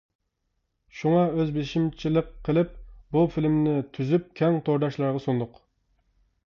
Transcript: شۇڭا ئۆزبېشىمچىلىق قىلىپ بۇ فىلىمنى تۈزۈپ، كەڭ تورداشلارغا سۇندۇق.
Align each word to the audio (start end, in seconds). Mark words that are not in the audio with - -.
شۇڭا 0.99 1.19
ئۆزبېشىمچىلىق 1.35 2.31
قىلىپ 2.49 2.73
بۇ 3.17 3.25
فىلىمنى 3.35 3.77
تۈزۈپ، 3.99 4.29
كەڭ 4.43 4.61
تورداشلارغا 4.71 5.25
سۇندۇق. 5.29 5.63